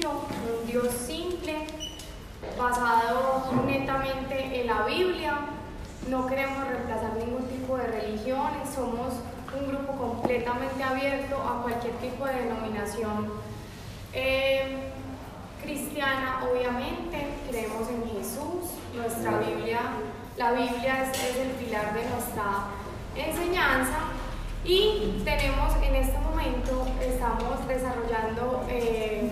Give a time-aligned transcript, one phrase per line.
[0.00, 0.12] sencillo,
[0.60, 1.66] un Dios simple,
[2.58, 5.38] basado netamente en la Biblia.
[6.08, 9.14] No queremos reemplazar ningún tipo de religiones, somos
[9.58, 13.32] un grupo completamente abierto a cualquier tipo de denominación
[14.12, 14.90] eh,
[15.62, 19.80] cristiana, obviamente, creemos en Jesús, nuestra Biblia,
[20.36, 22.68] la Biblia es, el pilar de nuestra
[23.14, 23.98] enseñanza.
[24.62, 29.30] Y tenemos en este momento, estamos desarrollando eh,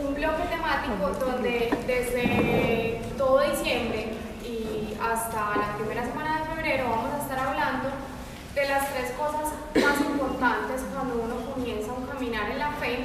[0.00, 4.12] un bloque temático donde desde todo diciembre
[4.44, 7.88] y hasta la primera semana de febrero vamos a estar hablando
[8.54, 12.98] de las tres cosas más importantes cuando uno comienza a caminar en la fe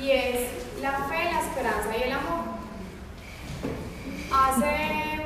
[0.00, 2.58] y es la fe, la esperanza y el amor.
[4.30, 5.22] Hace,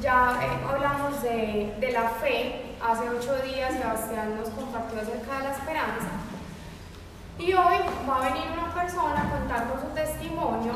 [0.00, 5.44] ya eh, hablamos de, de la fe, hace ocho días Sebastián nos compartió acerca de
[5.44, 6.25] la esperanza
[7.38, 7.76] y hoy
[8.08, 10.72] va a venir una persona a contarnos su testimonio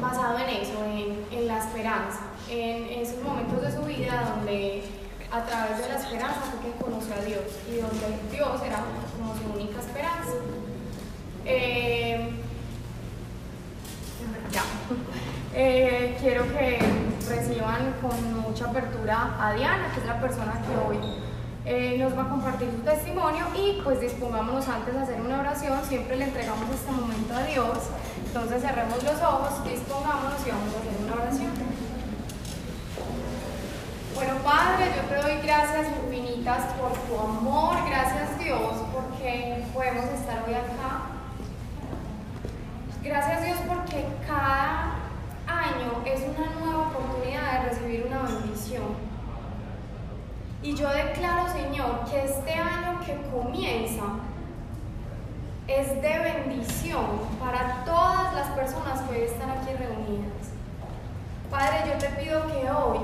[0.00, 0.84] basado en eso,
[1.30, 4.84] en, la esperanza, en, esos momentos de su vida donde
[5.30, 8.82] a través de la esperanza fue que conoció a Dios y donde Dios era
[9.16, 10.32] como su única esperanza.
[11.44, 12.30] Eh,
[15.54, 16.78] eh, quiero que
[17.28, 21.27] reciban con mucha apertura a Diana, que es la persona que hoy
[21.68, 25.78] eh, nos va a compartir su testimonio y pues dispongámonos antes a hacer una oración,
[25.84, 27.78] siempre le entregamos este momento a Dios,
[28.24, 31.50] entonces cerremos los ojos, dispongámonos y vamos a hacer una oración.
[34.14, 40.44] Bueno Padre, yo te doy gracias infinitas por tu amor, gracias Dios porque podemos estar
[40.48, 41.18] hoy acá
[43.02, 44.96] Gracias Dios porque cada
[45.46, 49.07] año es una nueva oportunidad de recibir una bendición.
[50.62, 54.02] Y yo declaro, Señor, que este año que comienza
[55.66, 57.04] es de bendición
[57.38, 60.52] para todas las personas que hoy están aquí reunidas.
[61.50, 62.98] Padre, yo te pido que hoy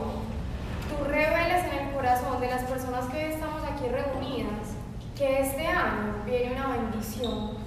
[0.89, 4.74] tú reveles en el corazón de las personas que hoy estamos aquí reunidas
[5.17, 7.64] que este año viene una bendición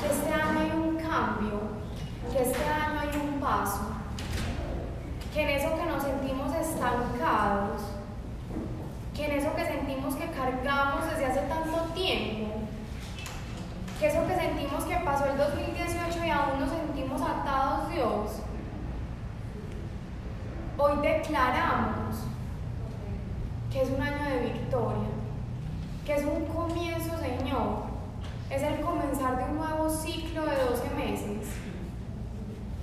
[0.00, 1.60] que este año hay un cambio,
[2.30, 3.80] que este año hay un paso,
[5.32, 7.82] que en eso que nos sentimos estancados,
[9.16, 12.52] que en eso que sentimos que cargamos desde hace tanto tiempo,
[13.98, 18.42] que eso que sentimos que pasó el 2018 y aún nos sentimos atados, Dios,
[20.76, 22.16] hoy declaramos
[23.72, 25.08] que es un año de victoria,
[26.04, 27.86] que es un comienzo, Señor,
[28.50, 31.48] es el comenzar de un nuevo ciclo de 12 meses,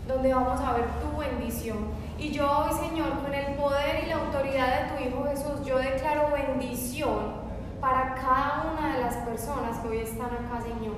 [0.08, 2.03] donde vamos a ver tu bendición.
[2.24, 5.78] Y yo hoy, Señor, con el poder y la autoridad de tu Hijo Jesús, yo
[5.78, 7.34] declaro bendición
[7.82, 10.96] para cada una de las personas que hoy están acá, Señor.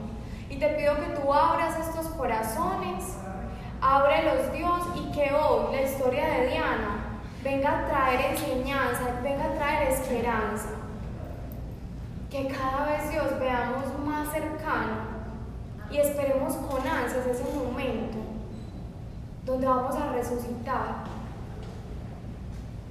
[0.52, 3.18] Y te pido que tú abras estos corazones,
[3.82, 9.54] ábrelos Dios y que hoy la historia de Diana venga a traer enseñanza, venga a
[9.56, 10.70] traer esperanza
[12.30, 15.16] que cada vez Dios veamos más cercano
[15.90, 18.35] y esperemos con ansias ese momento
[19.46, 21.04] donde vamos a resucitar,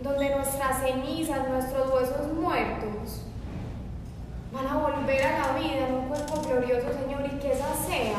[0.03, 3.25] donde nuestras cenizas, nuestros huesos muertos
[4.53, 8.19] van a volver a la vida en un cuerpo glorioso, Señor, y que esa sea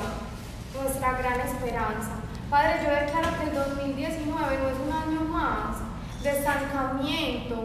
[0.81, 2.11] nuestra gran esperanza.
[2.49, 5.77] Padre, yo declaro que el 2019 no es un año más
[6.21, 7.55] de estancamiento,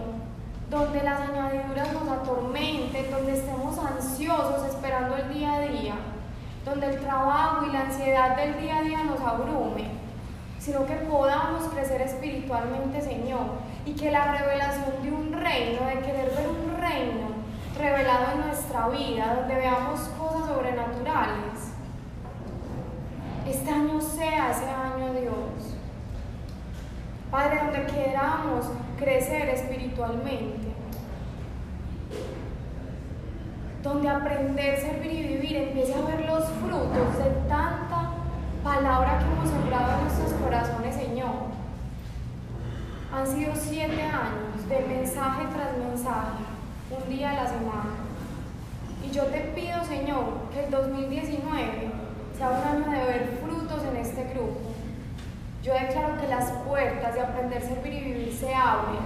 [0.71, 5.95] donde las añadiduras nos atormenten, donde estemos ansiosos esperando el día a día,
[6.65, 10.00] donde el trabajo y la ansiedad del día a día nos abrume,
[10.61, 13.47] sino que podamos crecer espiritualmente, Señor,
[13.87, 17.31] y que la revelación de un reino, de querer ver un reino
[17.79, 21.71] revelado en nuestra vida, donde veamos cosas sobrenaturales,
[23.49, 25.75] este año sea ese año, Dios.
[27.31, 28.67] Padre, donde queramos
[28.99, 30.69] crecer espiritualmente.
[33.83, 37.90] Donde aprender, servir y vivir empiece a ver los frutos de tanta
[38.63, 41.51] palabra que hemos sembrado en nuestros corazones, Señor.
[43.13, 46.45] Han sido siete años de mensaje tras mensaje,
[46.91, 47.91] un día a la semana.
[49.05, 51.91] Y yo te pido, Señor, que el 2019
[52.37, 54.71] sea un año de ver frutos en este grupo
[55.63, 58.99] yo declaro que las puertas de aprender, servir y vivir se abren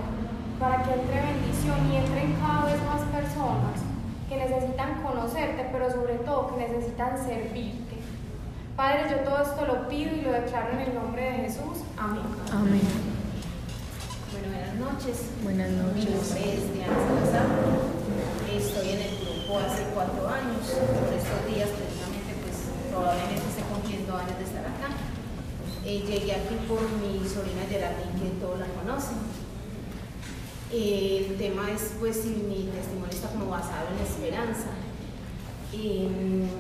[0.60, 3.82] para que entre bendición y entren cada vez más personas
[4.28, 7.83] que necesitan conocerte, pero sobre todo que necesitan servirte.
[8.76, 11.87] Padre, yo todo esto lo pido y lo declaro en el nombre de Jesús.
[11.97, 12.26] Amén.
[12.50, 12.82] Amén.
[14.32, 15.17] Bueno, buenas noches.
[15.44, 15.94] Buenas noches.
[15.94, 17.47] Mi nombre es Diana Salazar.
[18.50, 20.59] Estoy en el grupo hace cuatro años.
[20.67, 24.91] Por estos días, precisamente, pues probablemente se cinco años de estar acá.
[25.87, 29.23] Eh, llegué aquí por mi sobrina Geraldine, que todos la conocen.
[30.73, 34.75] Eh, el tema es, pues, si mi testimonio está como basado en la esperanza.
[35.73, 36.50] En,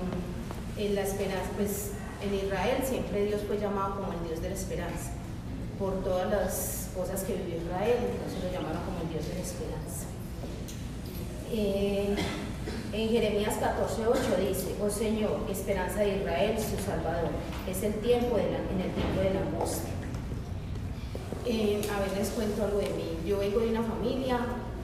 [0.78, 1.90] en la esperanza, pues,
[2.24, 5.12] en Israel siempre Dios fue llamado como el Dios de la esperanza,
[5.78, 9.40] por todas las cosas que vivió Israel, entonces lo llamaron como el Dios de la
[9.40, 10.06] esperanza.
[11.50, 12.16] Eh,
[12.92, 17.30] en Jeremías 14:8 dice, oh Señor, esperanza de Israel, su Salvador,
[17.68, 19.90] es el tiempo de la, en el tiempo de la angustia.
[21.46, 23.18] Eh, a ver, les cuento algo de mí.
[23.26, 24.38] Yo vengo de una familia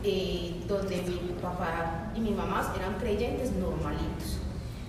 [0.04, 4.38] eh, donde mi papá y mi mamá eran creyentes normalitos,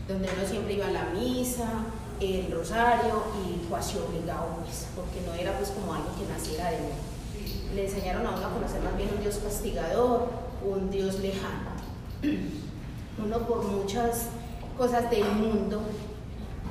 [0.07, 1.85] donde uno siempre iba a la misa,
[2.21, 6.77] el rosario y cuasi obligado, pues, porque no era pues como algo que naciera de
[6.77, 7.75] mí.
[7.75, 10.29] Le enseñaron a uno a conocer más bien un Dios castigador,
[10.63, 11.71] un Dios lejano.
[13.23, 14.27] Uno por muchas
[14.77, 15.81] cosas del mundo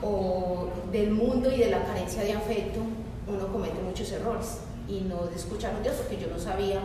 [0.02, 2.80] o del mundo y de la carencia de afecto,
[3.28, 4.58] uno comete muchos errores
[4.88, 6.80] y no de escuchar un Dios porque yo no sabía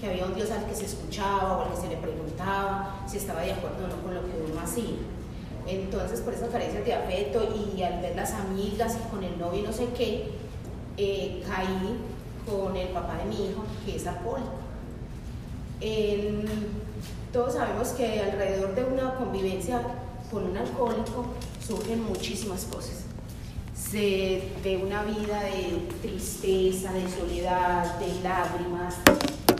[0.00, 3.18] que había un Dios al que se escuchaba o al que se le preguntaba si
[3.18, 4.96] estaba de acuerdo o no con lo que uno hacía.
[5.66, 9.60] Entonces, por esas carencias de afecto y al ver las amigas y con el novio
[9.60, 10.30] y no sé qué,
[10.96, 11.98] eh, caí
[12.46, 14.52] con el papá de mi hijo, que es alcohólico.
[17.32, 19.80] todos sabemos que alrededor de una convivencia
[20.30, 21.26] con un alcohólico
[21.66, 23.04] surgen muchísimas cosas.
[23.74, 28.96] Se ve una vida de tristeza, de soledad, de lágrimas,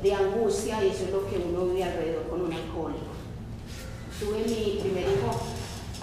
[0.02, 3.14] de angustia, y eso es lo que uno vive alrededor con un alcohólico.
[4.20, 5.53] Tuve mi primer hijo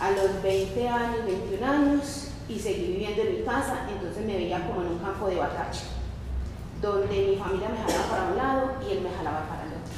[0.01, 4.67] a los 20 años, 21 años y seguí viviendo en mi casa, entonces me veía
[4.67, 5.79] como en un campo de batalla,
[6.81, 9.93] donde mi familia me jalaba para un lado y él me jalaba para el otro.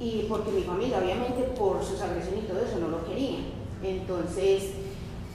[0.00, 3.40] Y porque mi familia, obviamente, por sus agresiones y todo eso, no lo quería.
[3.82, 4.70] Entonces,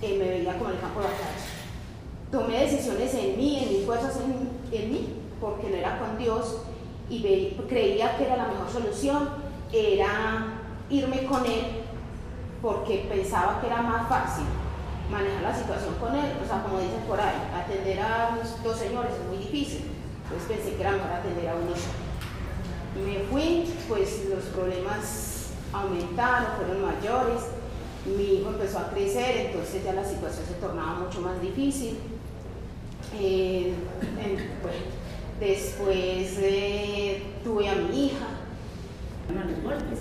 [0.01, 1.29] él me veía como en el campo de batalla.
[2.31, 6.63] Tomé decisiones en mí, en mis fuerzas en, en mí, porque no era con Dios
[7.07, 7.21] y
[7.67, 9.29] creía que era la mejor solución,
[9.71, 11.78] era irme con él
[12.61, 14.45] porque pensaba que era más fácil
[15.09, 19.13] manejar la situación con él, o sea, como dicen por ahí, atender a dos señores
[19.13, 19.85] es muy difícil,
[20.23, 22.09] entonces pensé que era mejor atender a uno solo.
[23.05, 27.41] Me fui, pues los problemas aumentaron, fueron mayores,
[28.05, 31.97] mi hijo empezó a crecer, entonces ya la situación se tornaba mucho más difícil.
[33.19, 33.73] Eh,
[35.39, 38.27] después eh, tuve a mi hija,
[39.63, 39.99] golpes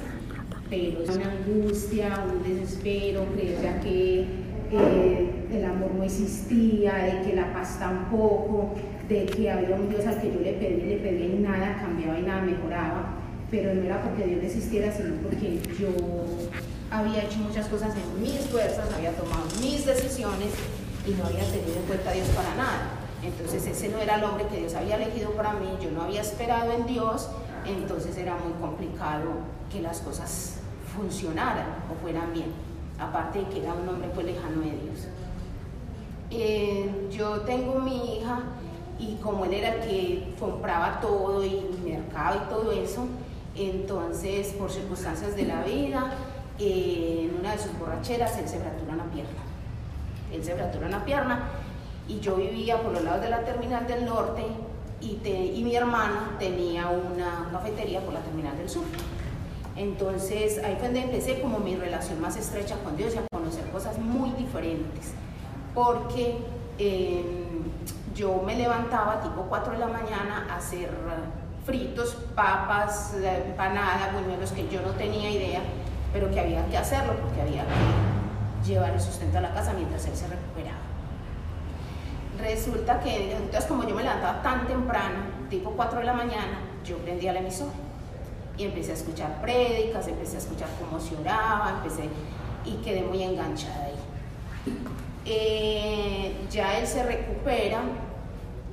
[0.71, 4.27] pero una angustia, un desespero, creer que
[4.71, 8.75] el amor no existía, de que la paz tampoco,
[9.09, 12.19] de que había un Dios al que yo le pedí, le pedí y nada cambiaba
[12.19, 13.15] y nada mejoraba,
[13.51, 15.89] pero no era porque Dios existiera, sino porque yo
[16.91, 20.53] había hecho muchas cosas en mis fuerzas, había tomado mis decisiones
[21.07, 22.91] y no había tenido en cuenta a Dios para nada.
[23.23, 26.21] Entonces ese no era el hombre que Dios había elegido para mí, yo no había
[26.21, 27.29] esperado en Dios,
[27.67, 29.31] entonces era muy complicado
[29.73, 30.58] que las cosas
[30.99, 32.53] funcionaran o fueran bien,
[32.99, 35.09] aparte de que era un hombre pues lejano de Dios.
[36.31, 38.41] Eh, yo tengo mi hija
[38.99, 43.07] y como él era el que compraba todo y mercado y todo eso,
[43.55, 46.13] entonces por circunstancias de la vida,
[46.59, 49.43] eh, en una de sus borracheras él se fractura una pierna.
[50.33, 51.49] Él se fractura una pierna
[52.09, 54.43] y yo vivía por los lados de la terminal del norte
[55.01, 58.85] y, y mi hermana tenía una cafetería por la terminal del sur.
[59.79, 63.65] Entonces ahí fue donde empecé como mi relación más estrecha con Dios y a conocer
[63.71, 65.13] cosas muy diferentes,
[65.73, 66.39] porque
[66.79, 67.63] em,
[68.13, 70.91] yo me levantaba tipo 4 de la mañana a hacer
[71.65, 73.15] fritos, papas,
[73.47, 75.61] empanadas, buñuelos que yo no tenía idea,
[76.13, 80.05] pero que había que hacerlo porque había que llevar el sustento a la casa mientras
[80.07, 80.79] él se recuperaba.
[82.41, 86.97] Resulta que entonces como yo me levantaba tan temprano, tipo 4 de la mañana, yo
[86.99, 87.71] prendía la emisora
[88.59, 92.09] y empecé a escuchar prédicas, empecé a escuchar cómo se oraba, empecé
[92.65, 93.95] y quedé muy enganchada ahí.
[95.25, 97.81] Eh, ya él se recupera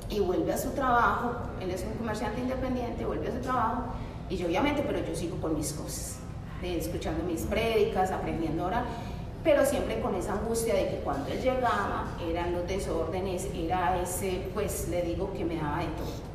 [0.10, 3.84] y vuelve a su trabajo, él es un comerciante independiente, vuelve a su trabajo
[4.30, 6.18] y yo obviamente, pero yo sigo con mis cosas,
[6.64, 8.86] escuchando mis prédicas, aprendiendo a orar,
[9.44, 14.50] pero siempre con esa angustia de que cuando él llegaba eran los desórdenes, era ese,
[14.56, 16.35] pues le digo que me daba de todo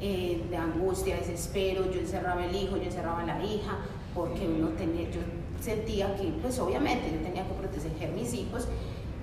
[0.00, 3.78] eh, de angustia, desespero, yo encerraba el hijo, yo encerraba la hija,
[4.14, 5.20] porque uno tenía, yo
[5.60, 8.68] sentía que, pues obviamente yo tenía que proteger a mis hijos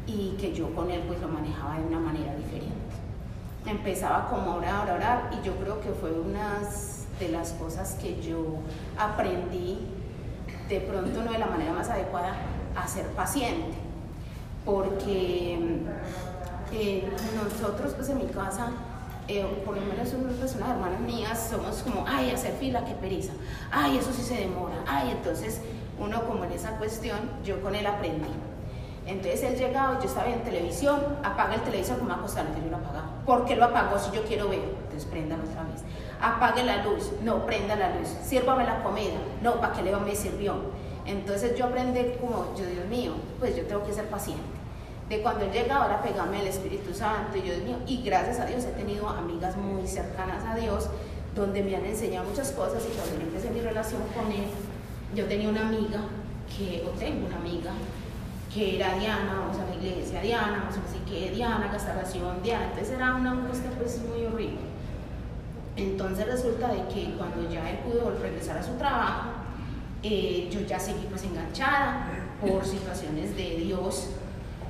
[0.07, 2.73] y que yo con él pues lo manejaba de una manera diferente.
[3.65, 6.59] Empezaba como orar, a orar y yo creo que fue una
[7.19, 8.57] de las cosas que yo
[8.97, 9.79] aprendí,
[10.67, 12.35] de pronto no de la manera más adecuada,
[12.75, 13.77] a ser paciente,
[14.65, 15.59] porque
[16.73, 17.03] eh,
[17.35, 18.71] nosotros pues en mi casa,
[19.27, 23.33] eh, por lo menos unas hermanas mías, somos como, ay, hacer fila, qué pereza,
[23.71, 25.61] ay, eso sí se demora, ay, entonces
[25.99, 28.29] uno como en esa cuestión, yo con él aprendí.
[29.05, 33.09] Entonces él llegaba, yo estaba en televisión, apaga el televisor, como acostar, yo lo apagaba.
[33.25, 34.61] ¿Por qué lo apagó si yo quiero ver?
[34.61, 35.83] Entonces préndalo otra vez.
[36.21, 38.07] Apague la luz, no, prenda la luz.
[38.23, 40.55] Sírvame la comida, no, ¿para qué le me sirvió?
[41.05, 44.43] Entonces yo aprendí como, yo Dios mío, pues yo tengo que ser paciente.
[45.09, 48.63] De cuando llega ahora pegarme el Espíritu Santo y yo mío, y gracias a Dios
[48.63, 50.89] he tenido amigas muy cercanas a Dios
[51.35, 54.45] donde me han enseñado muchas cosas y cuando yo empecé mi relación con él,
[55.15, 55.99] yo tenía una amiga
[56.55, 57.71] que, o tengo una amiga
[58.53, 62.65] que era Diana, vamos a la iglesia, Diana, vamos a decir que Diana, castración, Diana,
[62.65, 64.59] entonces era una angustia pues muy horrible.
[65.75, 69.29] Entonces resulta de que cuando ya él pudo regresar a su trabajo,
[70.03, 74.09] eh, yo ya seguí pues enganchada por situaciones de Dios,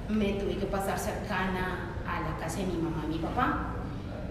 [0.09, 3.73] me tuve que pasar cercana a la casa de mi mamá y mi papá,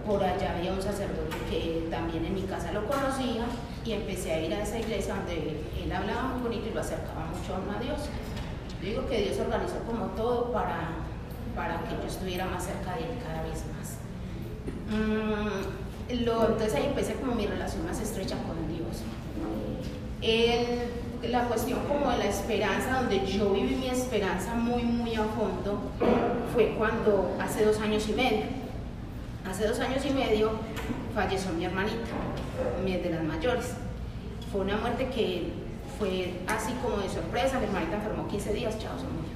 [0.05, 3.45] por allá había un sacerdote que también en mi casa lo conocía
[3.85, 7.25] y empecé a ir a esa iglesia donde él hablaba muy bonito y lo acercaba
[7.27, 8.09] mucho a Dios.
[8.81, 10.89] Yo digo que Dios organizó como todo para,
[11.55, 13.97] para que yo estuviera más cerca de él cada vez más.
[14.89, 19.03] Mm, entonces ahí empecé como mi relación más estrecha con Dios.
[20.21, 25.23] El, la cuestión como de la esperanza, donde yo viví mi esperanza muy, muy a
[25.23, 25.79] fondo,
[26.53, 28.43] fue cuando hace dos años y medio,
[29.49, 30.51] hace dos años y medio
[31.15, 31.97] falleció mi hermanita,
[32.85, 33.73] de las mayores.
[34.51, 35.53] Fue una muerte que
[35.97, 39.31] fue así como de sorpresa, mi hermanita enfermó 15 días, chao, se murió.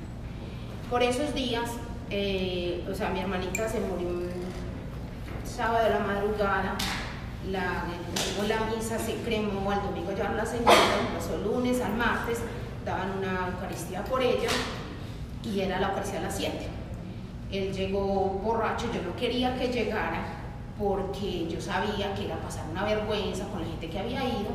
[0.89, 1.71] Por esos días,
[2.09, 4.29] eh, o sea, mi hermanita se murió un
[5.43, 6.75] sábado de la madrugada,
[7.51, 7.85] la,
[8.47, 10.73] la misa se cremó, al domingo ya la señora,
[11.15, 12.39] pasó lunes al martes,
[12.85, 14.49] daban una Eucaristía por ella
[15.43, 16.57] y era la Eucaristía a las 7.
[17.51, 18.01] Él llegó
[18.43, 20.37] borracho, yo no quería que llegara
[20.77, 24.51] porque yo sabía que iba a pasar una vergüenza con la gente que había ido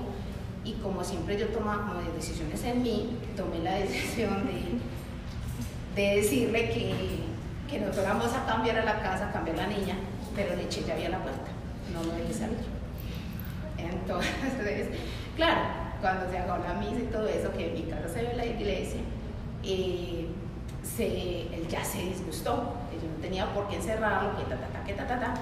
[0.64, 7.24] y como siempre yo tomaba decisiones en mí, tomé la decisión de, de decirle que,
[7.68, 9.96] que nos fuéramos a cambiar a la casa, cambiar la niña,
[10.36, 11.50] pero le eché llave a la puerta,
[11.92, 12.71] no lo dejé salir.
[13.92, 14.88] Entonces,
[15.36, 15.60] claro,
[16.00, 18.46] cuando se haga la misa y todo eso, que en mi casa se ve la
[18.46, 19.00] iglesia,
[19.62, 20.26] eh,
[20.82, 24.84] se, él ya se disgustó, yo no tenía por qué encerrarlo, que ta, ta, ta,
[24.84, 25.34] que ta, ta, ta,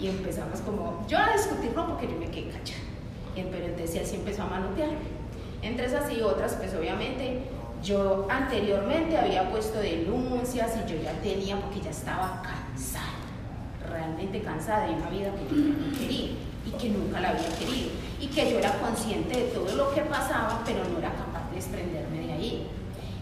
[0.00, 2.80] y empezamos como, yo a discutirlo porque yo me quedé cachada,
[3.34, 4.90] pero entonces él sí empezó a manotear.
[5.62, 7.42] Entre esas y otras, pues obviamente
[7.82, 13.04] yo anteriormente había puesto denuncias y yo ya tenía, porque ya estaba cansada,
[13.88, 17.90] realmente cansada de una vida que yo no quería y que nunca la había querido
[18.20, 21.56] y que yo era consciente de todo lo que pasaba, pero no era capaz de
[21.56, 22.66] desprenderme de ahí.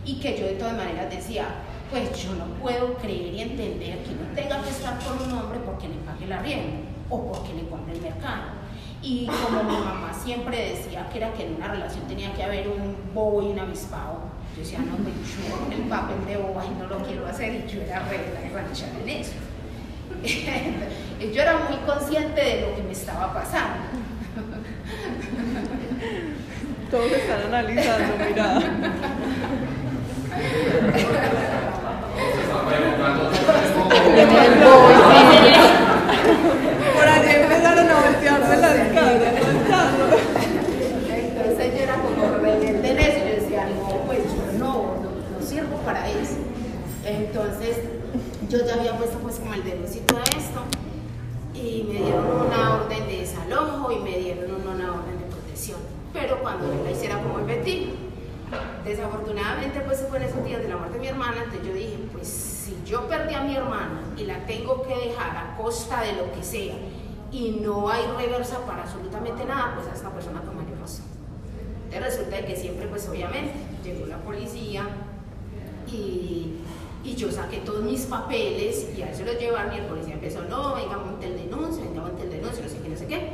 [0.04, 1.46] Y que yo de todas maneras decía,
[1.90, 5.58] pues yo no puedo creer y entender que no tenga que estar con un hombre
[5.64, 8.64] porque le pague la rienda o porque le compre el mercado.
[9.02, 12.68] Y como mi mamá siempre decía que era que en una relación tenía que haber
[12.68, 14.20] un bobo y un avispado,
[14.54, 17.54] yo decía, no, me pues yo el papel de boba y no lo quiero hacer
[17.54, 19.32] y yo era regla y ranchar en eso.
[20.24, 23.84] yo era muy consciente de lo que me estaba pasando.
[26.90, 28.58] Todos están analizando, mira.
[36.94, 39.22] Por allí empezaron a voltearse las caras,
[41.12, 45.46] Entonces yo era como rebelde en eso, yo decía, no, pues yo no, no, no
[45.46, 46.38] sirvo para eso.
[47.04, 47.93] Entonces
[48.54, 50.60] yo ya había puesto pues como el denuncio y todo esto
[51.54, 55.78] y me dieron una orden de desalojo y me dieron una orden de protección.
[56.12, 57.94] Pero cuando yo la hiciera como el Betín,
[58.84, 61.98] desafortunadamente pues fue en esos días de la muerte de mi hermana, entonces yo dije,
[62.12, 66.12] pues si yo perdí a mi hermana y la tengo que dejar a costa de
[66.12, 66.74] lo que sea
[67.32, 71.06] y no hay reversa para absolutamente nada, pues a esta persona tomaría razón.
[71.86, 74.86] Entonces resulta que siempre pues obviamente llegó la policía
[75.90, 76.63] y
[77.04, 80.42] y yo saqué todos mis papeles y a eso los llevaron y el policía empezó,
[80.42, 83.28] no, venga, monte el denuncio, venga, monte el denuncio, no sé qué, no sé qué.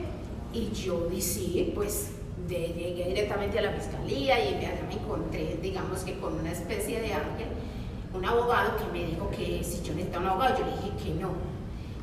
[0.53, 2.11] Y yo dije, pues
[2.49, 7.15] llegué directamente a la fiscalía y ya me encontré, digamos que con una especie de
[7.15, 7.47] ángel,
[8.13, 11.15] un abogado que me dijo que si yo necesitaba un abogado, yo le dije que
[11.21, 11.31] no.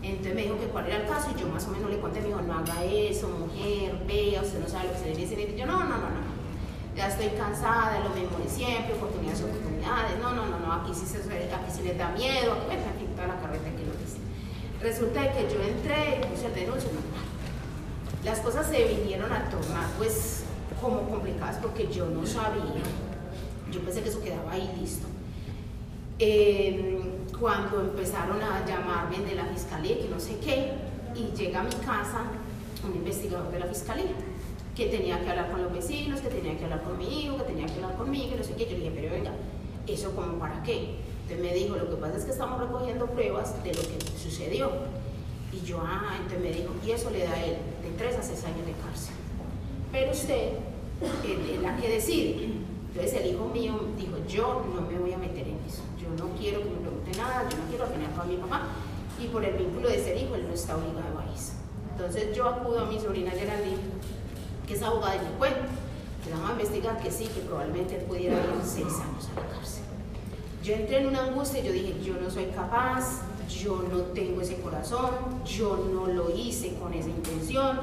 [0.01, 2.21] Entonces me dijo que cuál era el caso y yo más o menos le conté,
[2.21, 5.53] me dijo, no haga eso, mujer, vea, usted no sabe lo que se debe decir.
[5.53, 6.26] Y yo, no, no, no
[6.97, 10.91] ya estoy cansada de lo mismo de siempre, oportunidades, oportunidades, no, no, no, no, aquí
[10.95, 14.17] sí, se, aquí sí les da miedo, aquí, aquí toda la carreta que lo dice.
[14.81, 16.83] Resulta que yo entré y puse el normal.
[18.25, 20.43] Las cosas se vinieron a tornar pues
[20.81, 22.63] como complicadas porque yo no sabía,
[23.71, 25.07] yo pensé que eso quedaba ahí listo.
[26.17, 26.99] Eh,
[27.39, 30.73] cuando empezaron a llamarme de la fiscalía, que no sé qué,
[31.13, 32.23] y llega a mi casa
[32.83, 34.15] un investigador de la fiscalía
[34.77, 37.45] que tenía que hablar con los vecinos, que tenía que hablar con mi hijo, que
[37.45, 38.65] tenía que hablar conmigo, que no sé qué.
[38.65, 39.31] Yo le dije, pero venga,
[39.87, 40.97] ¿eso como para qué?
[41.23, 44.69] Entonces me dijo, lo que pasa es que estamos recogiendo pruebas de lo que sucedió.
[45.51, 48.21] Y yo, ah, entonces me dijo, y eso le da a él de 3 a
[48.21, 49.15] 6 años de cárcel.
[49.91, 50.51] Pero usted
[51.01, 52.49] es la que decide.
[52.93, 55.81] Entonces el hijo mío dijo, yo no me voy a meter en eso.
[55.99, 58.67] Yo no quiero que me pregunte nada, yo no quiero afinar con mi papá.
[59.19, 61.53] Y por el vínculo de ser hijo, él no está obligado a eso.
[61.93, 63.77] Entonces yo acudo a mi sobrina Geraldine
[64.67, 65.65] que es abogada y me cuenta.
[66.23, 69.83] que vamos a investigar que sí, que probablemente pudiera ir seis años a la cárcel.
[70.61, 74.41] Yo entré en una angustia y yo dije, yo no soy capaz, yo no tengo
[74.41, 75.11] ese corazón,
[75.45, 77.79] yo no lo hice con esa intención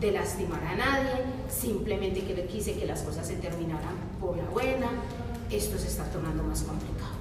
[0.00, 4.90] de lastimar a nadie, simplemente que quise que las cosas se terminaran por la buena,
[5.50, 7.16] esto se está tornando más complicado.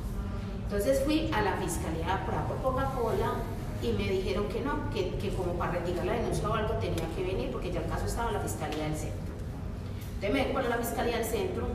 [0.65, 3.35] Entonces fui a la fiscalía por Coca-Cola
[3.81, 7.07] y me dijeron que no, que, que, como para retirar la denuncia o algo tenía
[7.15, 9.33] que venir porque ya el caso estaba en la Fiscalía del Centro.
[10.15, 11.67] Entonces me voy a la Fiscalía del Centro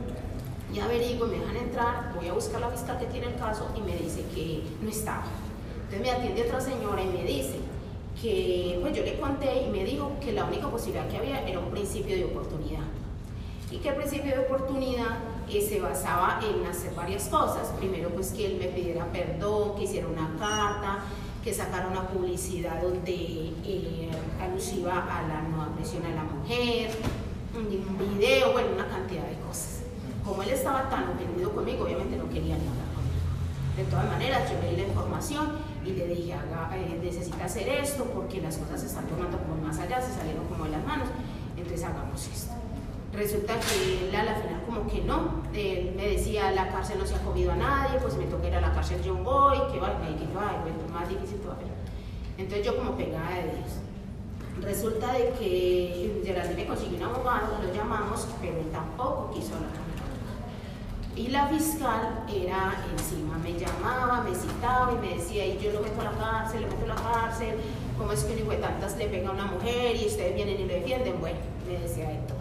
[0.73, 3.81] y averiguo, me dejan entrar, voy a buscar la fiscal que tiene el caso y
[3.81, 5.25] me dice que no estaba.
[5.83, 7.55] Entonces me atiende otra señora y me dice
[8.21, 11.59] que, pues yo le conté y me dijo que la única posibilidad que había era
[11.59, 12.83] un principio de oportunidad.
[13.69, 17.67] Y que el principio de oportunidad eh, se basaba en hacer varias cosas.
[17.77, 20.99] Primero, pues que él me pidiera perdón, que hiciera una carta,
[21.43, 23.13] que sacara una publicidad donde
[23.65, 26.91] eh, alusiva a la no agresión a la mujer,
[27.55, 29.81] un video, bueno, una cantidad de cosas.
[30.23, 33.21] Como él estaba tan ofendido conmigo, obviamente no quería ni hablar conmigo.
[33.75, 35.49] De todas maneras, yo leí la información
[35.83, 39.79] y le dije, eh, necesita hacer esto porque las cosas se están tomando como más
[39.79, 41.07] allá, se salieron como de las manos,
[41.57, 42.53] entonces hagamos esto.
[43.13, 47.05] Resulta que él a la final como que no, él me decía la cárcel no
[47.05, 49.79] se ha comido a nadie, pues me toca ir a la cárcel John Boy, que
[49.79, 51.67] va, y que yo, ay, bueno, más difícil todavía.
[52.37, 53.81] Entonces yo como pegada de Dios.
[54.61, 59.91] Resulta de que Geraldine me consiguió un abogado, lo llamamos, pero él tampoco quiso hablar
[61.15, 65.81] y la fiscal era encima, me llamaba, me citaba y me decía, y yo lo
[65.81, 67.55] meto a la cárcel, lo meto a la cárcel,
[67.97, 70.59] ¿cómo es que un hijo de tantas le pega a una mujer y ustedes vienen
[70.59, 71.19] y lo defienden?
[71.19, 72.40] Bueno, me decía de todo.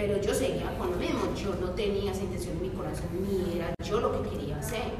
[0.00, 3.58] Pero yo seguía con lo mismo, yo no tenía esa intención en mi corazón, ni
[3.58, 4.94] era yo lo que quería hacer.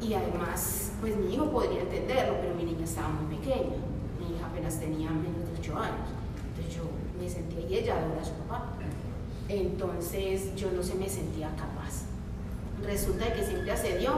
[0.00, 3.74] Y además, pues mi hijo podría entenderlo, pero mi niña estaba muy pequeña,
[4.20, 6.08] mi hija apenas tenía menos de 8 años.
[6.46, 6.82] Entonces yo
[7.20, 8.66] me sentía, y ella adora a su papá.
[9.48, 12.04] Entonces yo no se me sentía capaz.
[12.86, 14.12] Resulta que siempre accedió,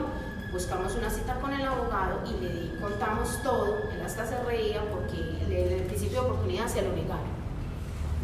[0.53, 5.17] buscamos una cita con el abogado y le contamos todo, él hasta se reía porque
[5.47, 7.33] el, el principio de oportunidad se lo negaron.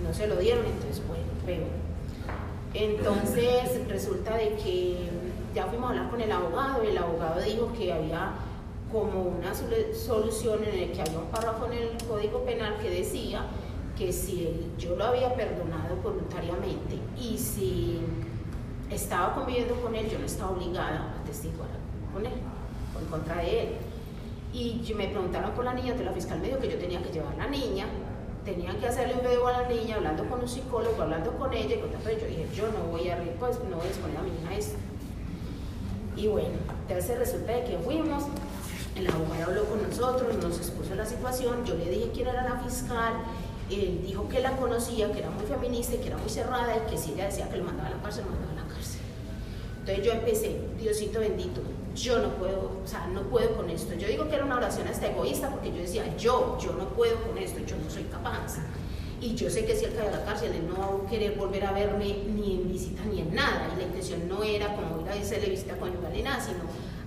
[0.04, 1.27] No se lo dieron, entonces bueno,
[2.74, 5.08] entonces resulta de que
[5.54, 8.32] ya fuimos a hablar con el abogado y el abogado dijo que había
[8.92, 13.46] como una solución en el que había un párrafo en el Código Penal que decía
[13.96, 18.00] que si yo lo había perdonado voluntariamente y si
[18.90, 21.68] estaba conviviendo con él, yo no estaba obligada a testiguar
[22.12, 22.32] con él,
[22.96, 23.68] o en contra de él.
[24.52, 27.12] Y me preguntaron por la niña, de la fiscal me dijo que yo tenía que
[27.12, 27.86] llevar a la niña
[28.44, 31.76] tenían que hacerle un video a la niña, hablando con un psicólogo, hablando con ella,
[31.76, 34.30] y con yo dije, yo no voy a, pues, no voy a exponer a mi
[34.30, 34.76] hija esto.
[36.16, 36.56] Y bueno,
[36.88, 38.24] entonces resulta de que fuimos,
[38.96, 42.58] el abogado habló con nosotros, nos expuso la situación, yo le dije quién era la
[42.60, 43.14] fiscal,
[43.70, 46.90] él dijo que la conocía, que era muy feminista y que era muy cerrada y
[46.90, 49.00] que si ella decía que lo mandaba a la cárcel, lo mandaba a la cárcel.
[49.80, 51.60] Entonces yo empecé, Diosito bendito,
[52.02, 53.94] yo no puedo, o sea, no puedo con esto.
[53.94, 57.16] Yo digo que era una oración hasta egoísta porque yo decía, yo, yo no puedo
[57.22, 58.58] con esto, yo no soy capaz.
[59.20, 61.36] Y yo sé que si él cae a la cárcel, él no va a querer
[61.36, 63.68] volver a verme ni en visita ni en nada.
[63.74, 66.60] Y la intención no era como ir a hacerle visita con ni nada, sino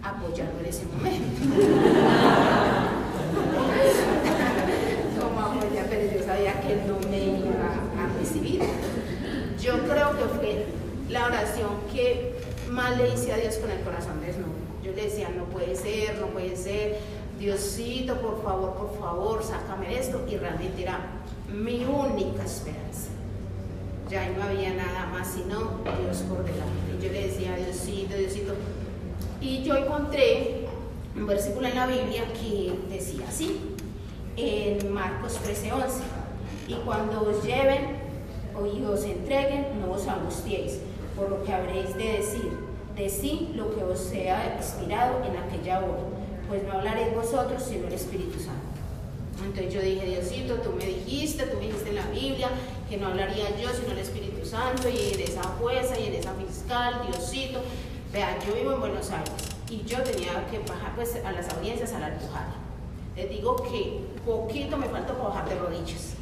[0.04, 1.42] apoyarlo en ese momento.
[5.22, 8.62] como apoyar, pero yo sabía que él no me iba a recibir.
[9.62, 10.66] Yo creo que fue
[11.08, 12.36] la oración que
[12.70, 16.20] más le hice a Dios con el corazón desnudo yo le decía, no puede ser,
[16.20, 16.98] no puede ser,
[17.40, 20.24] Diosito, por favor, por favor, sácame esto.
[20.30, 21.00] Y realmente era
[21.52, 23.10] mi única esperanza.
[24.10, 26.98] Ya no había nada más sino Dios por delante.
[27.00, 28.54] Y yo le decía, Diosito, Diosito.
[29.40, 30.68] Y yo encontré
[31.16, 33.60] un versículo en la Biblia que decía así,
[34.38, 36.04] en Marcos 13:11.
[36.68, 37.98] Y cuando os lleven
[38.56, 40.80] o os entreguen, no os angustiéis
[41.16, 42.71] por lo que habréis de decir
[43.02, 46.04] de sí lo que os sea inspirado en aquella hora,
[46.48, 48.62] pues no hablaréis vosotros sino el Espíritu Santo.
[49.44, 52.50] Entonces yo dije, Diosito, tú me dijiste, tú me dijiste en la Biblia
[52.88, 56.34] que no hablaría yo sino el Espíritu Santo y en esa jueza y en esa
[56.36, 57.62] fiscal, Diosito.
[58.14, 59.34] Vean, yo vivo en Buenos Aires
[59.68, 62.50] y yo tenía que bajar pues, a las audiencias al alpujar.
[63.16, 66.14] Les digo que poquito me falta para bajar de rodillas.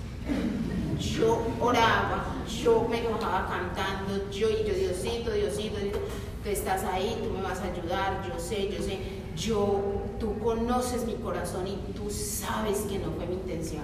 [0.97, 2.25] Yo oraba,
[2.63, 5.99] yo me bajaba cantando, yo y yo, Diosito, Diosito, Diosito,
[6.43, 8.99] tú estás ahí, tú me vas a ayudar, yo sé, yo sé,
[9.35, 9.81] yo,
[10.19, 13.83] tú conoces mi corazón y tú sabes que no fue mi intención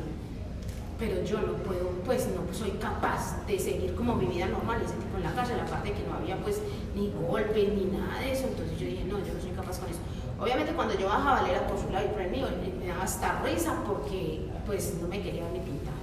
[0.97, 4.93] pero yo no puedo, pues no soy capaz de seguir como mi vida normal, ese
[4.93, 6.61] tipo en la calle, la parte que no había pues
[6.95, 9.89] ni golpe ni nada de eso, entonces yo dije, no, yo no soy capaz con
[9.89, 9.99] eso.
[10.39, 12.47] Obviamente cuando yo bajaba, él era por su lado y por el mío,
[12.79, 15.93] me daba hasta risa porque pues no me quería ni pintar.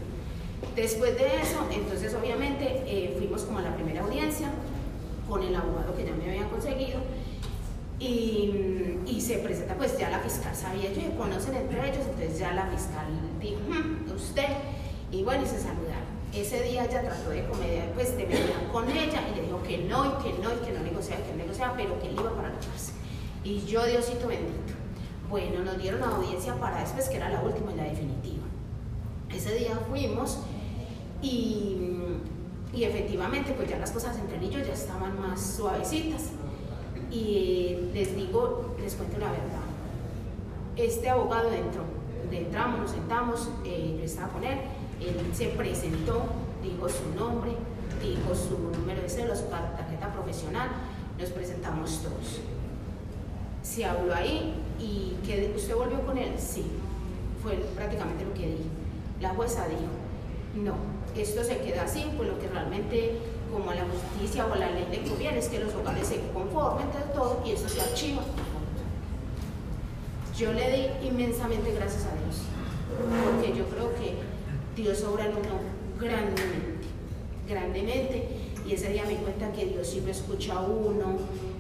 [0.77, 4.51] Después de eso, entonces obviamente eh, fuimos como a la primera audiencia
[5.29, 7.01] con el abogado que ya me habían conseguido
[7.99, 12.53] y, y, se presenta pues ya la fiscal sabía ellos conocen entre ellos entonces ya
[12.53, 13.07] la fiscal
[13.41, 14.49] dijo hmm, usted
[15.13, 16.11] y bueno, y se saludaron.
[16.33, 19.79] Ese día ella trató de comer, pues de mediar con ella y le dijo que
[19.79, 22.35] no, y que no, y que no negociaba, que no negociaba, pero que él iba
[22.35, 22.95] para la cárcel.
[23.45, 24.73] Y yo, Diosito bendito.
[25.29, 28.45] Bueno, nos dieron la audiencia para después, que era la última y la definitiva.
[29.31, 30.39] Ese día fuimos
[31.21, 31.77] y,
[32.73, 36.31] y efectivamente, pues ya las cosas entre ellos ya estaban más suavecitas.
[37.11, 39.61] Y les digo, les cuento la verdad.
[40.77, 41.83] Este abogado entró,
[42.31, 44.59] entramos, nos sentamos, eh, yo estaba con él
[45.07, 46.23] él se presentó,
[46.63, 47.53] dijo su nombre,
[48.01, 50.69] dijo su número de cédula, su tarjeta profesional,
[51.19, 52.41] nos presentamos todos.
[53.63, 56.65] Se habló ahí y que usted volvió con él, sí,
[57.43, 58.65] fue prácticamente lo que dije.
[59.21, 59.81] La jueza dijo,
[60.57, 60.75] no,
[61.17, 63.19] esto se queda así, pues lo que realmente
[63.53, 67.15] como la justicia o la ley le conviene es que los hogares se conformen de
[67.15, 68.23] todo y eso se archiva.
[70.37, 72.43] Yo le di inmensamente gracias a Dios,
[73.37, 74.15] porque yo creo que
[74.75, 75.61] Dios obra en uno
[76.01, 76.87] grandemente,
[77.47, 78.29] grandemente.
[78.67, 81.19] Y ese día me cuenta que Dios sí me escucha a uno,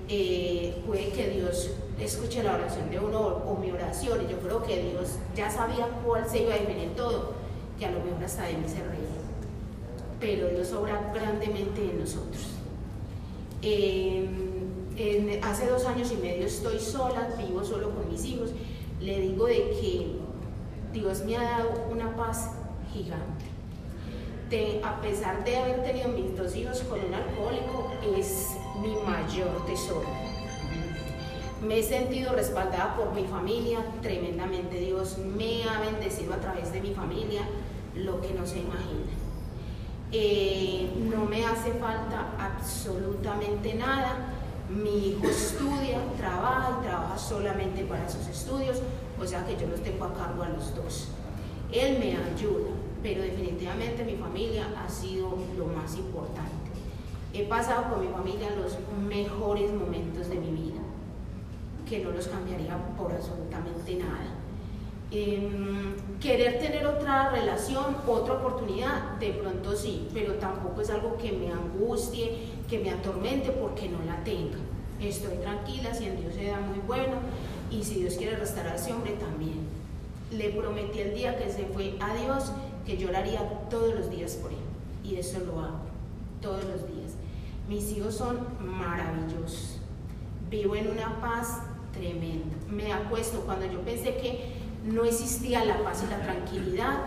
[0.08, 4.20] eh, puede que Dios escuche la oración de uno o, mi oración.
[4.26, 7.34] Y yo creo que Dios ya sabía cuál se iba a definir todo,
[7.78, 9.01] que a lo mejor hasta de mí se reía.
[10.22, 12.46] Pero Dios obra grandemente en nosotros.
[13.60, 18.50] Em, hace dos años y medio estoy sola, vivo solo con mis hijos.
[19.00, 20.12] Le digo de que
[20.92, 22.52] Dios me ha dado una paz
[22.92, 23.50] gigante.
[24.84, 30.06] a pesar de haber tenido mis dos hijos con un alcohólico, es mi mayor tesoro.
[31.66, 34.78] Me he sentido respaldada por mi familia tremendamente.
[34.78, 37.40] Dios me ha bendecido a través de mi familia
[37.96, 39.21] lo que no se imagina.
[40.14, 44.28] Eh, no me hace falta absolutamente nada.
[44.68, 48.80] Mi hijo estudia, trabaja y trabaja solamente para sus estudios,
[49.20, 51.08] o sea que yo los tengo a cargo a los dos.
[51.72, 52.70] Él me ayuda,
[53.02, 56.70] pero definitivamente mi familia ha sido lo más importante.
[57.32, 58.76] He pasado con mi familia los
[59.08, 60.80] mejores momentos de mi vida,
[61.88, 64.41] que no los cambiaría por absolutamente nada.
[65.12, 71.32] Em, querer tener otra relación, otra oportunidad, de pronto sí, pero tampoco es algo que
[71.32, 74.56] me angustie, que me atormente porque no la tenga.
[75.00, 77.16] Estoy tranquila, si en Dios se da muy bueno
[77.70, 79.82] y si Dios quiere restaurar a ese hombre también
[80.36, 82.52] le prometí el día que se fue a Dios
[82.86, 84.58] que lloraría todos los días por él.
[85.04, 85.80] Y eso lo hago,
[86.40, 87.12] todos los días.
[87.68, 89.78] Mis hijos son maravillosos.
[90.50, 91.60] Vivo en una paz
[91.92, 92.56] tremenda.
[92.70, 97.06] Me acuesto cuando yo pensé que no existía la paz y la tranquilidad.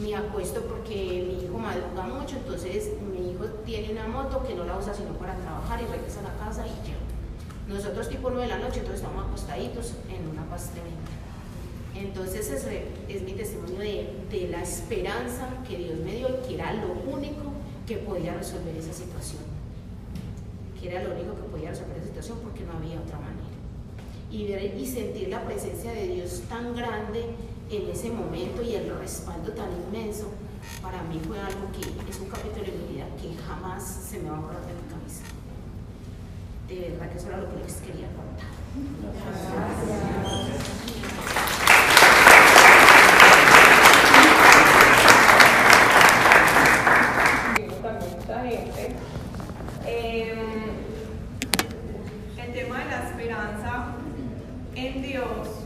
[0.00, 4.64] Me acuesto porque mi hijo madruga mucho, entonces mi hijo tiene una moto que no
[4.64, 6.94] la usa sino para trabajar y regresa a la casa y ya.
[7.68, 11.10] Nosotros tipo 9 de la noche, entonces estamos acostaditos en una paz tremenda.
[11.94, 16.72] Entonces ese es mi testimonio de, la esperanza que Dios me dio y que era
[16.74, 17.52] lo único
[17.86, 19.42] que podía resolver esa situación.
[20.80, 23.27] Que era lo único que podía resolver esa situación porque no había otra manera.
[24.30, 27.24] Y ver y sentir la presencia de Dios tan grande
[27.70, 30.28] en ese momento y el respaldo tan inmenso,
[30.82, 34.30] para mí fue algo que es un capítulo de mi vida que jamás se me
[34.30, 35.24] va a borrar de mi cabeza.
[36.68, 38.48] De verdad que eso era lo que les quería contar
[55.08, 55.64] Dios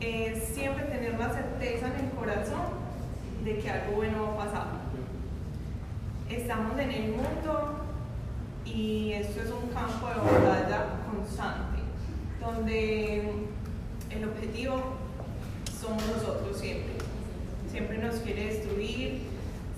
[0.00, 2.80] es siempre tener la certeza en el corazón
[3.44, 4.66] de que algo bueno va a pasar.
[6.30, 7.80] Estamos en el mundo
[8.64, 11.78] y esto es un campo de batalla constante,
[12.40, 13.48] donde
[14.10, 14.96] el objetivo
[15.80, 16.94] somos nosotros siempre.
[17.70, 19.22] Siempre nos quiere destruir,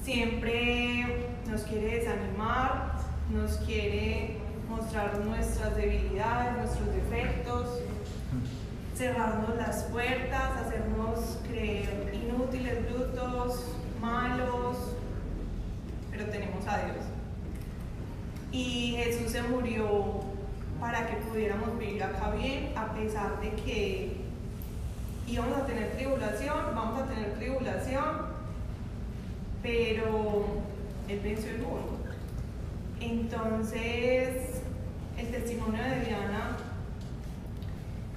[0.02, 2.98] siempre nos quiere desanimar,
[3.30, 7.80] nos quiere mostrar nuestras debilidades, nuestros defectos,
[8.96, 13.66] cerrarnos las puertas, hacernos creer inútiles, brutos,
[14.00, 14.76] malos,
[16.10, 17.04] pero tenemos a Dios.
[18.52, 20.20] Y Jesús se murió
[20.78, 24.16] para que pudiéramos vivir acá bien, a pesar de que
[25.26, 28.26] íbamos a tener tribulación, vamos a tener tribulación,
[29.62, 30.44] pero
[31.08, 31.98] Él venció el mundo.
[33.00, 34.62] Entonces,
[35.16, 36.56] el testimonio de Diana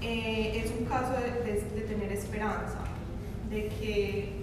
[0.01, 2.79] eh, es un caso de, de, tener esperanza,
[3.49, 4.33] de que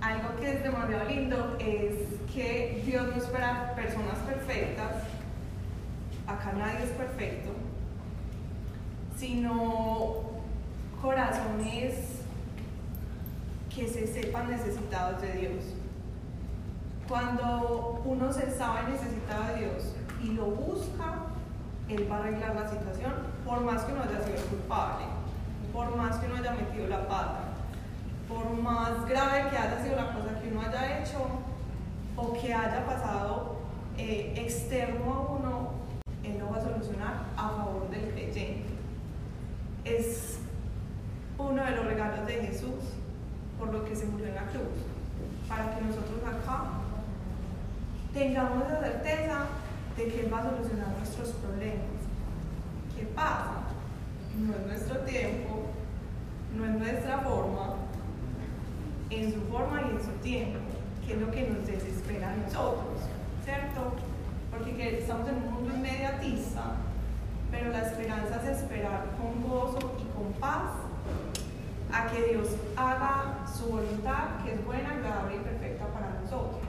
[0.00, 5.02] algo que es demasiado lindo es que Dios no espera personas perfectas,
[6.26, 7.50] acá nadie es perfecto,
[9.16, 10.22] sino
[11.00, 12.22] corazones
[13.74, 15.64] que se sepan necesitados de Dios.
[17.06, 21.26] Cuando uno se sabe necesitado de Dios y lo busca,
[21.88, 23.12] Él va a arreglar la situación,
[23.44, 25.04] por más que uno haya sido culpable,
[25.72, 27.40] por más que uno haya metido la pata,
[28.26, 31.41] por más grave que haya sido la cosa que uno haya hecho
[32.16, 33.56] o que haya pasado
[33.98, 35.70] eh, externo a uno,
[36.22, 38.70] Él lo va a solucionar a favor del creyente.
[39.84, 40.38] Es
[41.38, 42.74] uno de los regalos de Jesús
[43.58, 44.62] por lo que se murió en la cruz,
[45.48, 46.64] para que nosotros acá
[48.12, 49.46] tengamos la certeza
[49.96, 52.02] de que Él va a solucionar nuestros problemas.
[52.96, 53.62] ¿Qué pasa?
[54.38, 55.66] No es nuestro tiempo,
[56.56, 57.76] no es nuestra forma,
[59.10, 60.58] en su forma y en su tiempo,
[61.06, 63.00] que es lo que nos desespera a nosotros,
[63.44, 63.92] ¿cierto?
[64.50, 66.76] Porque estamos en un mundo inmediatista,
[67.50, 70.70] pero la esperanza es esperar con gozo y con paz
[71.92, 76.60] a que Dios haga su voluntad, que es buena, agradable y perfecta para nosotros.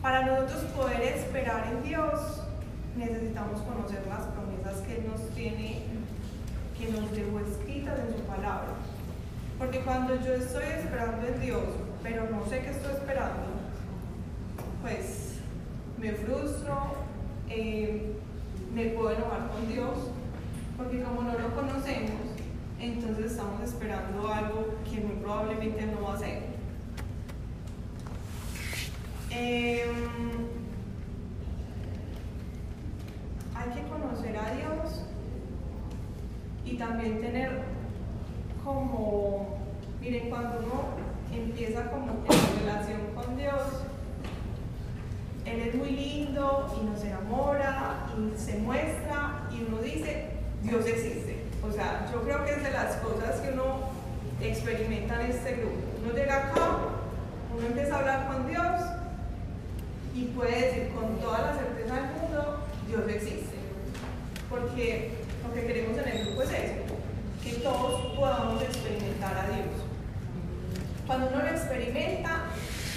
[0.00, 2.42] Para nosotros poder esperar en Dios,
[2.96, 5.82] necesitamos conocer las promesas que Él nos tiene,
[6.78, 8.74] que nos dejó escritas en su palabra.
[9.58, 11.64] Porque cuando yo estoy esperando en Dios,
[12.02, 13.46] pero no sé qué estoy esperando,
[14.82, 15.34] pues
[15.98, 16.94] me frustro,
[17.48, 18.12] eh,
[18.74, 20.10] me puedo enojar con Dios,
[20.76, 22.20] porque como no lo conocemos,
[22.80, 26.42] entonces estamos esperando algo que muy probablemente no va a ser.
[29.30, 29.84] Eh,
[33.54, 35.04] hay que conocer a Dios
[36.64, 37.62] y también tener
[38.64, 39.58] como,
[40.00, 41.00] miren, cuando uno
[41.32, 43.84] empieza como en relación con Dios,
[45.44, 50.30] Él es muy lindo y nos enamora y se muestra y uno dice,
[50.62, 51.44] Dios existe.
[51.62, 53.90] O sea, yo creo que es de las cosas que uno
[54.40, 55.76] experimenta en este grupo.
[56.02, 56.78] Uno llega acá,
[57.54, 58.80] uno empieza a hablar con Dios
[60.14, 63.56] y puede decir con toda la certeza del mundo, Dios existe.
[64.48, 65.14] Porque
[65.46, 66.74] lo que queremos en el grupo es eso,
[67.42, 69.66] que todos podamos experimentar a Dios.
[71.06, 72.46] Cuando uno lo experimenta,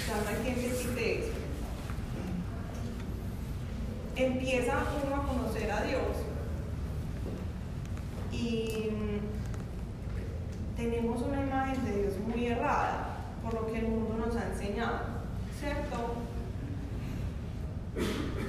[0.08, 1.32] ya no hay quien te quite eso.
[4.16, 6.02] Empieza uno a conocer a Dios
[8.30, 8.90] y
[10.76, 15.00] tenemos una imagen de Dios muy errada por lo que el mundo nos ha enseñado,
[15.58, 16.14] ¿cierto?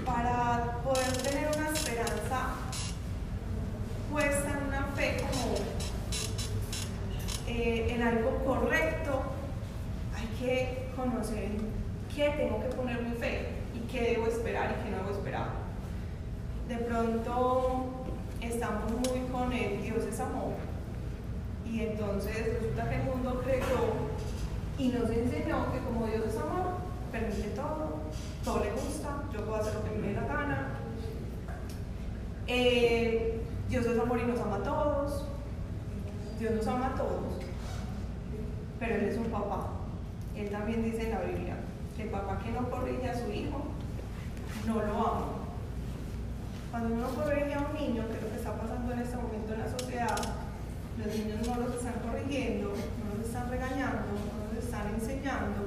[0.06, 2.56] Para poder tener una esperanza
[4.12, 5.56] puesta en una fe como
[7.48, 9.22] eh, en algo correcto,
[10.16, 11.50] hay que conocer
[12.16, 15.50] qué tengo que poner mi fe y qué debo esperar y qué no debo esperar.
[16.68, 17.86] De pronto
[18.42, 20.54] estamos muy con el Dios es amor.
[21.70, 24.16] Y entonces resulta que el mundo creyó
[24.78, 26.76] y nos enseñó que como Dios es amor,
[27.12, 28.02] permite todo,
[28.44, 30.68] todo le gusta, yo puedo hacer lo que me dé la gana.
[32.48, 35.26] Eh, Dios es amor y nos ama a todos.
[36.40, 37.45] Dios nos ama a todos.
[38.80, 39.70] Pero Él es un papá.
[40.36, 41.56] Él también dice en la Biblia
[42.06, 43.64] el papá que no corrige a su hijo
[44.68, 45.26] no lo ama.
[46.72, 49.54] Cuando uno corrige a un niño, que es lo que está pasando en este momento
[49.54, 50.18] en la sociedad,
[50.98, 55.62] los niños no los están corrigiendo, no los están regañando, no los están enseñando.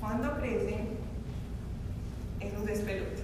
[0.00, 0.98] Cuando crecen,
[2.40, 3.22] es un despelote.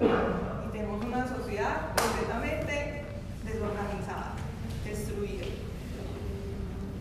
[0.00, 3.04] Y tenemos una sociedad completamente
[3.44, 4.34] desorganizada,
[4.84, 5.46] destruida.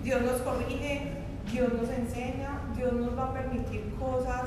[0.04, 1.12] Dios nos corrige,
[1.52, 4.43] Dios nos enseña, Dios nos va a permitir cosas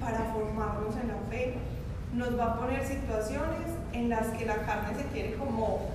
[0.00, 1.58] para formarnos en la fe,
[2.12, 5.90] nos va a poner situaciones en las que la carne se quiere como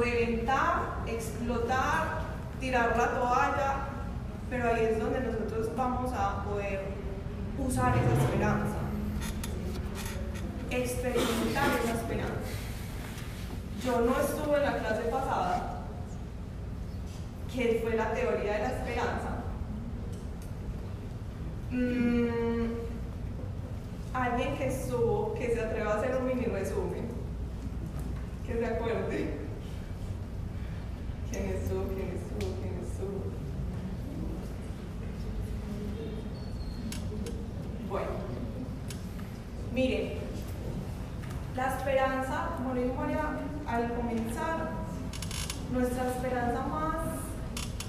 [0.00, 2.22] reventar, explotar,
[2.60, 3.74] tirar la toalla,
[4.48, 6.84] pero ahí es donde nosotros vamos a poder
[7.58, 8.76] usar esa esperanza.
[10.70, 12.50] experimentar esa esperanza.
[13.84, 15.73] Yo no estuve en la clase pasada,
[17.54, 19.44] que fue la teoría de la esperanza.
[21.70, 22.66] Mm,
[24.12, 27.06] alguien que estuvo, que se atreva a hacer un mini resumen,
[28.46, 29.38] que se acuerde.
[31.30, 31.84] ¿Quién estuvo?
[31.84, 32.54] ¿Quién estuvo?
[32.60, 33.24] ¿Quién estuvo?
[37.88, 38.08] Bueno,
[39.72, 40.14] miren,
[41.54, 44.70] la esperanza, como María al comenzar,
[45.72, 46.83] nuestra esperanza más,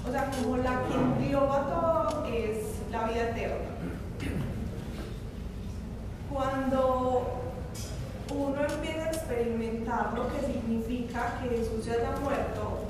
[0.06, 2.58] o sea, como la que engloba todo es
[2.92, 3.66] la vida eterna.
[6.32, 7.42] Cuando
[8.32, 12.84] uno empieza a experimentar lo que significa que Jesús se haya muerto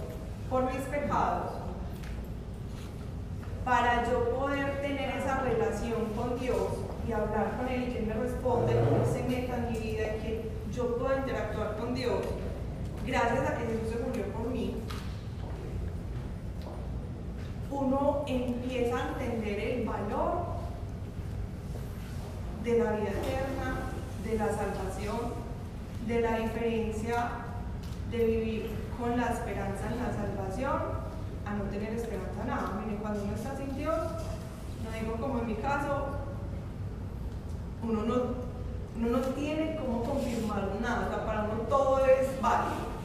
[0.50, 1.52] por mis pecados,
[3.64, 6.68] para yo poder tener esa relación con Dios
[7.08, 9.78] y hablar con Él y que Él me responde, que Él se meta en mi
[9.78, 12.20] vida y que yo pueda interactuar con Dios,
[13.06, 14.76] gracias a que Jesús se murió por mí,
[17.80, 20.46] uno empieza a entender el valor
[22.64, 23.76] de la vida eterna,
[24.24, 25.46] de la salvación,
[26.06, 27.30] de la diferencia
[28.10, 31.06] de vivir con la esperanza en la salvación
[31.44, 32.80] a no tener esperanza nada.
[32.80, 36.06] Miren, cuando uno está sin Dios, no digo como en mi caso,
[37.82, 38.16] uno no,
[39.08, 42.96] no tiene cómo confirmar nada, o sea, para uno todo es válido.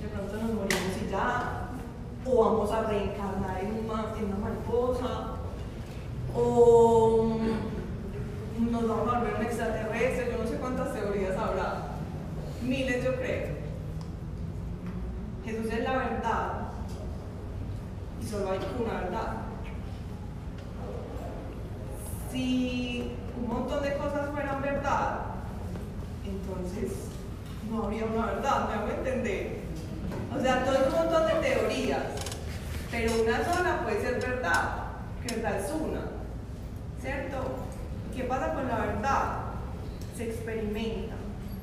[0.00, 1.65] De pronto nos morimos y ya,
[2.28, 5.36] o vamos a reencarnar en una, en una mariposa,
[6.34, 7.38] o
[8.58, 11.88] nos vamos a volver un extraterrestre, yo no sé cuántas teorías habrá,
[12.62, 13.56] miles yo creo.
[15.44, 16.52] Jesús es la verdad
[18.20, 19.32] y solo hay una verdad.
[22.32, 25.20] Si un montón de cosas fueran verdad,
[26.24, 26.92] entonces
[27.70, 29.60] no habría una verdad, me hago entender.
[30.36, 32.02] O sea, todo es un montón de teorías,
[32.90, 34.86] pero una sola puede ser verdad,
[35.22, 36.00] que verdad es una,
[37.00, 37.36] ¿cierto?
[38.14, 39.38] ¿Qué pasa con la verdad?
[40.16, 41.14] Se experimenta,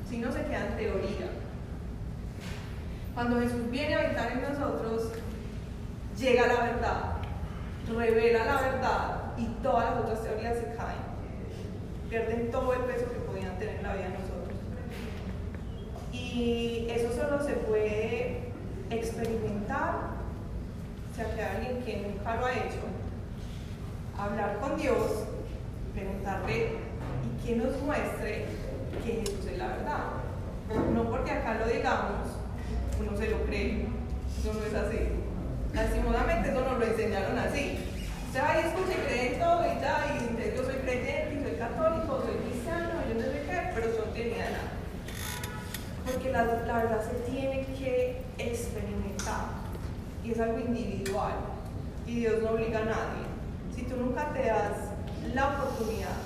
[0.08, 1.28] si no se queda en teoría.
[3.14, 5.12] Cuando Jesús viene a habitar en nosotros,
[6.18, 7.02] llega la verdad,
[7.96, 11.14] revela la verdad y todas las otras teorías se caen.
[12.08, 14.58] Pierden todo el peso que podían tener en la vida de nosotros.
[16.12, 18.52] Y eso solo se puede
[18.90, 19.94] experimentar,
[21.12, 22.82] o sea, que alguien que nunca lo ha hecho,
[24.18, 25.24] hablar con Dios,
[25.94, 26.78] preguntarle
[27.22, 28.46] y que nos muestre
[29.04, 30.04] que Jesús es la verdad.
[30.94, 32.28] No porque acá digamos,
[33.00, 33.86] uno se lo cree,
[34.38, 34.98] eso no es así.
[35.72, 37.78] Lastimosamente eso nos lo enseñaron así.
[38.26, 42.22] Usted va y escucha y todo y ya, y yo soy creyente, y soy católico,
[42.24, 44.72] soy cristiano, yo no sé qué, pero eso no tiene nada.
[46.04, 49.64] Porque la verdad se tiene que experimentar
[50.24, 51.32] y es algo individual
[52.06, 53.24] y Dios no obliga a nadie.
[53.74, 54.90] Si tú nunca te das
[55.34, 56.16] la oportunidad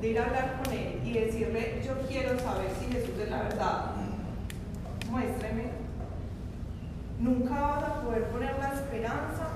[0.00, 3.42] de ir a hablar con Él y decirle, yo quiero saber si Jesús es la
[3.42, 3.91] verdad,
[5.12, 5.64] muéstreme.
[7.20, 9.48] Nunca vas a poder poner la esperanza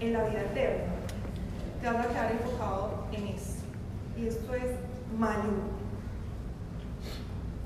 [0.00, 0.92] en la vida eterna.
[1.80, 3.64] Te vas a quedar enfocado en esto.
[4.16, 4.76] Y esto es
[5.18, 5.70] maluco.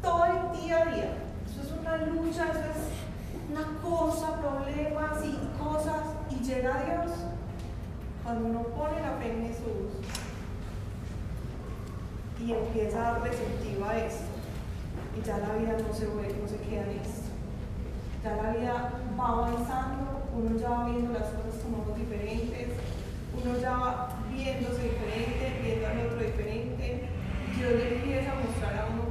[0.02, 1.12] Todo el día a día.
[1.46, 6.02] Eso es una lucha, eso es una cosa, problemas y cosas.
[6.30, 7.18] Y llega a Dios
[8.22, 9.92] cuando uno pone la fe en Jesús
[12.40, 14.33] y empieza a darle sentido a esto.
[15.16, 17.30] Y ya la vida no se, vuelve, no se queda en esto.
[18.22, 22.68] Ya la vida va avanzando, uno ya va viendo las cosas como diferentes,
[23.42, 27.08] uno ya va viéndose diferente, viendo al otro diferente.
[27.56, 29.02] Dios le empieza a mostrar a uno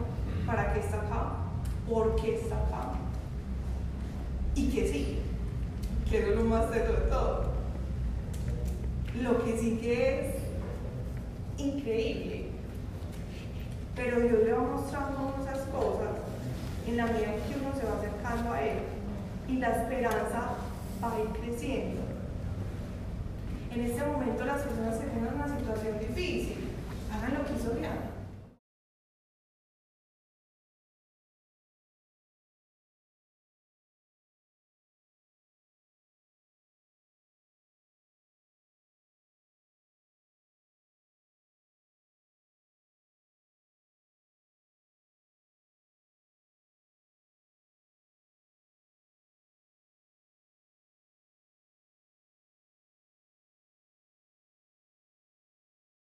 [0.45, 1.35] para qué está acá,
[1.87, 2.93] por qué está acá.
[4.55, 5.19] Y que sí,
[6.09, 7.53] que es lo más de todo.
[9.21, 10.35] Lo que sí que es
[11.57, 12.42] increíble.
[13.95, 16.09] Pero Dios le va mostrando esas cosas
[16.87, 18.79] en la medida en que uno se va acercando a Él
[19.47, 20.55] y la esperanza
[21.03, 22.01] va a ir creciendo.
[23.71, 26.57] En este momento las personas que tienen una situación difícil,
[27.11, 28.12] hagan lo que hizo Diana.